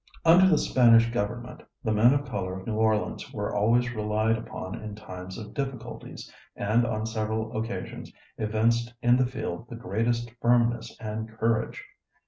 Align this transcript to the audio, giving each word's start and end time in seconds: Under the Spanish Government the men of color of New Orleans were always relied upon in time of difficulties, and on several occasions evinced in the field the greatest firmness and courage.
Under 0.25 0.47
the 0.49 0.57
Spanish 0.57 1.11
Government 1.11 1.61
the 1.83 1.91
men 1.91 2.11
of 2.15 2.25
color 2.25 2.59
of 2.59 2.65
New 2.65 2.73
Orleans 2.73 3.31
were 3.31 3.55
always 3.55 3.93
relied 3.93 4.35
upon 4.35 4.73
in 4.81 4.95
time 4.95 5.29
of 5.37 5.53
difficulties, 5.53 6.33
and 6.55 6.87
on 6.87 7.05
several 7.05 7.55
occasions 7.55 8.11
evinced 8.35 8.95
in 9.03 9.15
the 9.15 9.27
field 9.27 9.67
the 9.69 9.75
greatest 9.75 10.31
firmness 10.41 10.97
and 10.99 11.29
courage. 11.29 11.83